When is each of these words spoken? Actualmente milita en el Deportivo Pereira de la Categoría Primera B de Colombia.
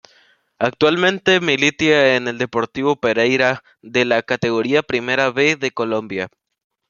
Actualmente 0.57 1.39
milita 1.41 2.15
en 2.15 2.27
el 2.27 2.39
Deportivo 2.39 2.95
Pereira 2.99 3.63
de 3.83 4.03
la 4.03 4.23
Categoría 4.23 4.81
Primera 4.81 5.29
B 5.29 5.57
de 5.57 5.69
Colombia. 5.69 6.29